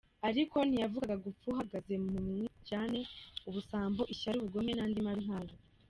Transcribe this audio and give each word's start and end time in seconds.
Ariko 0.29 0.57
ntiyavugaga 0.67 1.15
gupfa 1.25 1.45
uhagaze 1.53 1.93
mu 2.03 2.11
mwiryane, 2.25 3.01
ubusambo, 3.49 4.01
ishyari, 4.13 4.37
ubugome 4.39 4.71
n’andi 4.75 4.99
mabi 5.05 5.23
nkayo. 5.27 5.55